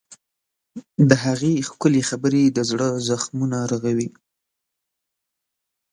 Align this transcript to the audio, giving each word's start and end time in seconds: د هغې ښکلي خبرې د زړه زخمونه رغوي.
د 1.09 1.11
هغې 1.23 1.53
ښکلي 1.67 2.01
خبرې 2.09 2.43
د 2.47 2.59
زړه 2.69 2.87
زخمونه 3.07 3.57
رغوي. 3.71 4.09